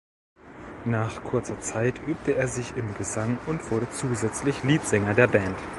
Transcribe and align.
Nach 0.85 1.23
kurzer 1.23 1.59
Zeit 1.59 1.99
übte 2.07 2.31
er 2.33 2.47
sich 2.47 2.75
im 2.75 2.95
Gesang 2.95 3.37
und 3.45 3.69
wurde 3.69 3.87
zusätzlich 3.91 4.63
Leadsänger 4.63 5.13
der 5.13 5.27
Band. 5.27 5.59